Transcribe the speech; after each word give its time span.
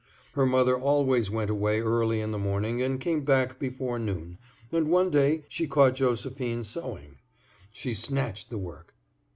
Her 0.33 0.47
mother 0.47 0.75
always 0.79 1.29
went 1.29 1.51
away 1.51 1.79
early 1.79 2.21
in 2.21 2.31
the 2.31 2.39
morning 2.39 2.81
and 2.81 2.99
came 2.99 3.23
back 3.23 3.59
before 3.59 3.99
noon, 3.99 4.39
and 4.71 4.89
one 4.89 5.11
day 5.11 5.43
she 5.47 5.67
caught 5.67 5.93
Josephine 5.93 6.63
sewing. 6.63 7.19
She 7.71 7.93
snatched 7.93 8.49
the 8.49 8.57
work. 8.57 8.95